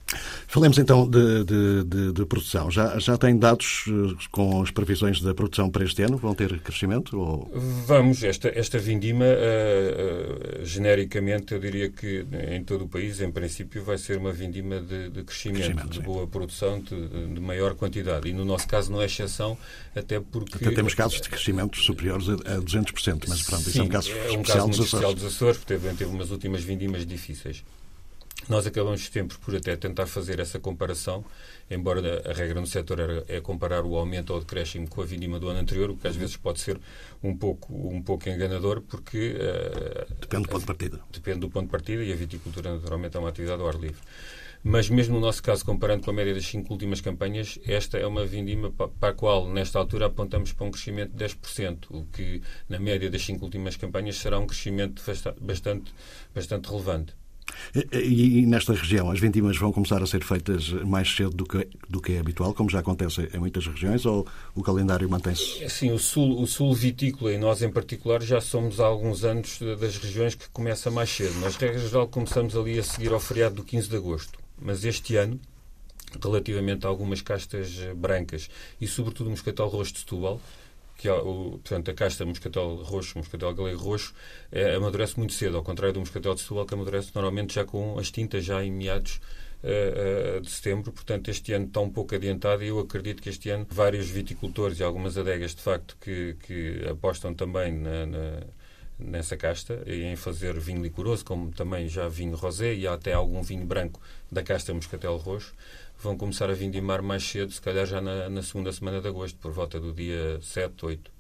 [0.47, 2.69] Falemos então de, de, de, de, produção.
[2.71, 6.17] Já, já tem dados eh, com as previsões da produção para este ano?
[6.17, 7.19] Vão ter crescimento?
[7.19, 7.51] Ou...
[7.85, 8.23] Vamos.
[8.23, 13.83] Esta, esta vindima, uh, uh, genericamente, eu diria que em todo o país, em princípio,
[13.83, 16.03] vai ser uma vindima de, crescimento, crescimento, de sim.
[16.03, 18.29] boa produção, de, maior quantidade.
[18.29, 19.57] E no nosso caso não é exceção,
[19.95, 20.55] até porque...
[20.55, 24.11] Até temos casos de crescimento superiores a 200%, mas pronto, sim, isso é um caso
[24.11, 27.63] é um especial, caso dos especial dos Açores, porque teve, teve umas últimas vindimas difíceis.
[28.47, 31.25] Nós acabamos sempre por até tentar fazer essa comparação,
[31.71, 35.49] embora a, regra no setor é comparar o aumento ou decréscimo com a vindima do
[35.49, 36.79] ano anterior, o que às vezes pode ser
[37.23, 39.35] um pouco, um pouco enganador, porque...
[39.35, 40.99] Uh, depende do ponto de partida.
[41.11, 44.01] Depende do ponto de partida e a viticultura naturalmente é uma atividade ao ar livre.
[44.63, 48.05] Mas mesmo no nosso caso, comparando com a média das cinco últimas campanhas, esta é
[48.05, 52.41] uma vindima para a qual, nesta altura, apontamos para um crescimento de 10%, o que,
[52.67, 55.01] na média das cinco últimas campanhas, será um crescimento
[55.39, 55.93] bastante,
[56.33, 57.13] bastante relevante.
[57.93, 61.67] E, e, nesta região, as vindimas vão começar a ser feitas mais cedo do que,
[61.89, 65.63] do que é habitual, como já acontece em muitas regiões, ou o calendário mantém-se?
[65.63, 69.23] É, sim, o sul, o sul vitícola e nós em particular já somos há alguns
[69.23, 71.35] anos das regiões que começa mais cedo.
[71.39, 74.39] Nós, regra geral, começamos ali a seguir ao feriado do 15 de agosto.
[74.57, 75.39] Mas este ano,
[76.21, 80.39] relativamente a algumas castas brancas e sobretudo o moscatel roxo de Setúbal,
[80.97, 84.13] que o, portanto, a casta moscatel roxo, moscatel galego roxo,
[84.51, 87.99] é, amadurece muito cedo, ao contrário do moscatel de Setúbal, que amadurece normalmente já com
[87.99, 89.19] as tintas já em meados
[89.63, 90.91] uh, uh, de setembro.
[90.91, 94.79] Portanto, este ano está um pouco adiantado e eu acredito que este ano vários viticultores
[94.79, 98.43] e algumas adegas, de facto, que, que apostam também na, na
[98.97, 103.65] nessa casta em fazer vinho licoroso, como também já vinho rosé e até algum vinho
[103.65, 103.99] branco
[104.31, 105.53] da casta moscatel roxo
[105.99, 109.37] vão começar a vindimar mais cedo, se calhar já na, na segunda semana de agosto,
[109.39, 111.11] por volta do dia 7, 8.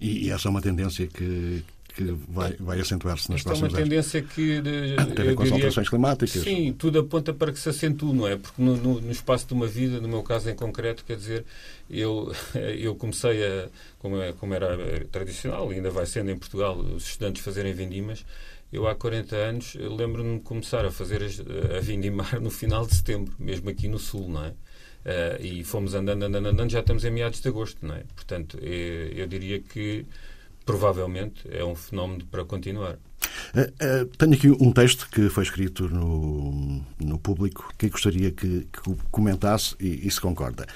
[0.00, 3.76] E, e essa é uma tendência que, que vai, vai acentuar-se nas Esta próximas é
[3.76, 4.32] uma tendência anos.
[4.32, 4.60] que...
[4.60, 6.42] De, Tem com as alterações climáticas.
[6.42, 8.36] Sim, tudo aponta para que se acentue, não é?
[8.36, 11.44] Porque no, no, no, espaço de uma vida, no meu caso em concreto, quer dizer,
[11.88, 12.32] eu,
[12.78, 14.76] eu comecei a, como, é, como era
[15.12, 18.24] tradicional, e ainda vai sendo em Portugal, os estudantes fazerem vindimas,
[18.72, 23.32] eu, há 40 anos, lembro-me de começar a fazer a vindimar no final de setembro,
[23.38, 24.48] mesmo aqui no Sul, não é?
[24.48, 28.02] Uh, e fomos andando, andando, andando, já estamos em meados de agosto, não é?
[28.14, 30.06] Portanto, eu, eh, eu diria que
[30.64, 32.98] provavelmente é um fenómeno para continuar.
[33.54, 38.66] Uh, uh, tenho aqui um texto que foi escrito no, no público que gostaria que,
[38.72, 40.66] que comentasse e, e se concorda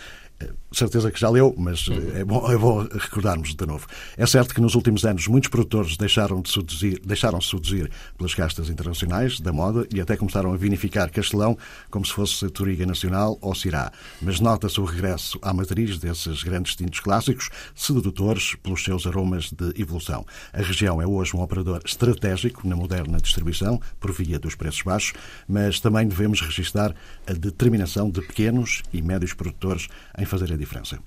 [0.72, 3.86] certeza que já leu, mas eh, é bom, é bom recordarmos de novo.
[4.16, 8.34] É certo que nos últimos anos muitos produtores deixaram de seduzir, deixaram -se seduzir pelas
[8.34, 11.56] castas internacionais da moda e até começaram a vinificar Castelão
[11.90, 13.90] como se fosse Toriga Nacional ou Cirá.
[14.20, 19.80] Mas nota-se o regresso à matriz desses grandes tintos clássicos, sedutores pelos seus aromas de
[19.80, 20.24] evolução.
[20.52, 25.14] A região é hoje um operador estratégico na moderna distribuição, por via dos preços baixos,
[25.48, 26.94] mas também devemos registar
[27.26, 30.98] a determinação de pequenos e médios produtores em fazer a diferença.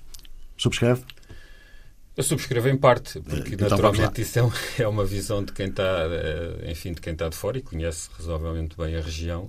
[0.56, 1.02] Subscreve?
[2.14, 4.42] Eu subscrevo em parte, porque então, naturalmente isso é,
[4.82, 8.10] é uma visão de quem está, eh, enfim, de quem está de fora e conhece
[8.18, 9.48] razoavelmente bem a região,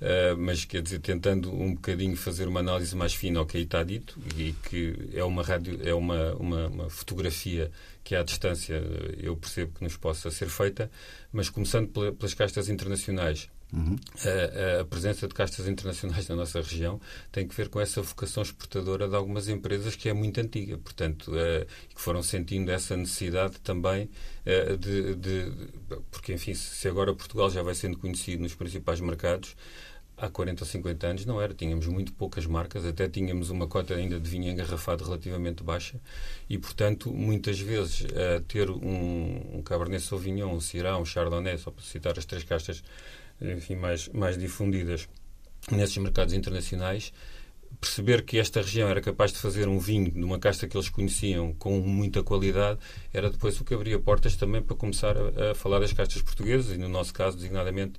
[0.00, 3.62] eh, mas quer dizer, tentando um bocadinho fazer uma análise mais fina ao que aí
[3.62, 7.70] está dito e que é uma rádio, é uma, uma, uma fotografia
[8.02, 8.82] que à distância
[9.16, 10.90] eu percebo que nos possa ser feita,
[11.32, 13.96] mas começando pelas castas internacionais Uhum.
[14.24, 18.42] A, a, presença de castas internacionais na nossa região tem que ver com essa vocação
[18.42, 23.60] exportadora de algumas empresas que é muito antiga, portanto, uh, que foram sentindo essa necessidade
[23.60, 24.10] também
[24.44, 25.52] uh, de, de,
[26.10, 29.54] Porque, enfim, se agora Portugal já vai sendo conhecido nos principais mercados,
[30.20, 31.54] há 40 ou 50 anos não era.
[31.54, 36.00] Tínhamos muito poucas marcas, até tínhamos uma cota ainda de vinho engarrafado relativamente baixa
[36.48, 41.70] e, portanto, muitas vezes uh, ter um, um Cabernet Sauvignon, um Syrah, um Chardonnay, só
[41.70, 42.82] para citar as três castas
[43.40, 45.08] enfim, mais, mais difundidas
[45.70, 47.12] nesses mercados internacionais,
[47.80, 50.88] perceber que esta região era capaz de fazer um vinho de uma casta que eles
[50.88, 52.78] conheciam com muita qualidade,
[53.12, 56.74] era depois o que abria portas também para começar a, a falar das castas portuguesas
[56.74, 57.94] e, no nosso caso, designadamente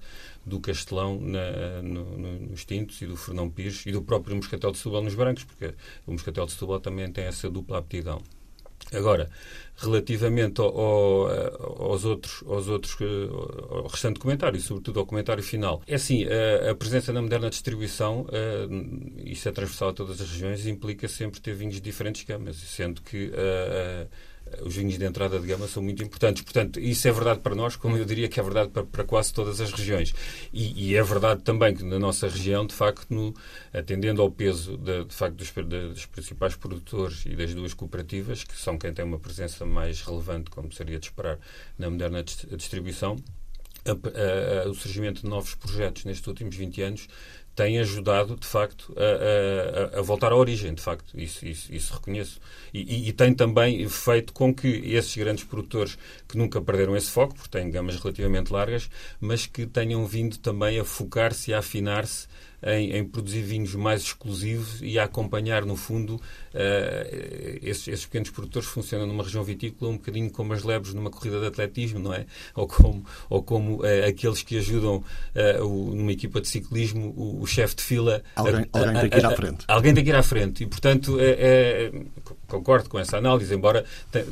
[0.46, 4.72] do Castelão na, no, no, nos tintos e do Fernão Pires e do próprio Moscatel
[4.72, 5.74] de Setúbal nos brancos, porque
[6.06, 8.22] o Moscatel de Setúbal também tem essa dupla aptidão.
[8.94, 9.30] Agora,
[9.78, 13.06] relativamente ao, ao, aos outros, aos outros, eh,
[13.70, 18.22] ao restante comentário, sobretudo ao comentário final, é assim, a, a presença na moderna distribuição,
[18.22, 22.58] uh, isso é transversal a todas as regiões, implica sempre ter vinhos de diferentes gamas,
[22.58, 24.08] sendo que uh,
[24.62, 26.41] os vinhos de entrada de gama são muito importantes.
[26.43, 29.34] Portanto, isso é verdade para nós, como eu diria que é verdade para, para quase
[29.34, 30.14] todas as regiões.
[30.54, 33.34] E, e, é verdade também que na nossa região, de facto, no,
[33.74, 38.43] atendendo ao peso de, de facto dos, de, dos, principais produtores e das duas cooperativas,
[38.43, 41.39] que são quem tem uma presença mais relevante, como seria de esperar,
[41.78, 43.18] na moderna distribuição,
[43.86, 47.08] a, a, o surgimento de novos projetos nestes últimos 20 anos
[47.56, 51.20] tem ajudado, de facto, a, a, a, voltar à origem, de facto.
[51.20, 52.40] Isso, isso, isso reconheço.
[52.74, 57.12] E, e, e, tem também feito com que esses grandes produtores, que nunca perderam esse
[57.12, 61.60] foco, porque têm gamas relativamente largas, mas que tenham vindo também a focar-se e a
[61.60, 62.28] afinar-se
[62.64, 66.22] em, em, produzir vinhos mais exclusivos e a acompanhar, no fundo, uh,
[67.62, 71.39] esses, esses, pequenos produtores funcionam numa região vitícola um bocadinho como as lebres numa corrida
[71.39, 72.26] de atletismo, não é?
[72.55, 77.41] Ou como, ou como uh, aqueles que ajudam uh, o, numa equipa de ciclismo o,
[77.41, 78.24] o chefe de fila.
[78.36, 79.66] Alguém, a, alguém tem que ir à frente.
[79.68, 80.64] alguém tem que ir à frente.
[80.64, 81.91] E, portanto, é, é,
[82.47, 83.86] concordo com essa análise, embora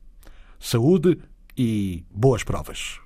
[0.61, 1.19] saúde
[1.57, 3.01] e boas provas.